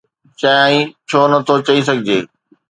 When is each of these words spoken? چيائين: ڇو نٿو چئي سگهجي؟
چيائين: 0.39 0.81
ڇو 1.09 1.21
نٿو 1.31 1.55
چئي 1.67 1.79
سگهجي؟ 1.87 2.19